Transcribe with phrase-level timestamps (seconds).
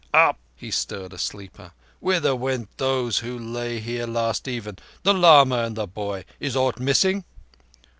[0.15, 1.73] "Up!" He stirred a sleeper.
[1.99, 6.25] "Whither went those who lay here last even—the lama and the boy?
[6.39, 7.23] Is aught missing?"